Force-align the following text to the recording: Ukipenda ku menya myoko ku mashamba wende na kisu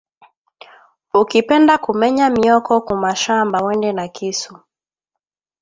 Ukipenda 1.21 1.73
ku 1.83 1.91
menya 1.99 2.25
myoko 2.35 2.73
ku 2.87 2.93
mashamba 3.03 3.57
wende 3.65 3.89
na 3.97 4.05
kisu 4.15 4.53